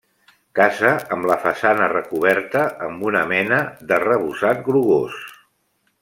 Casa 0.59 0.93
amb 1.15 1.27
la 1.31 1.35
façana 1.43 1.89
recoberta 1.91 2.63
amb 2.89 3.05
una 3.13 3.21
mena 3.35 3.59
d'arrebossat 3.91 4.65
grogós. 4.71 5.21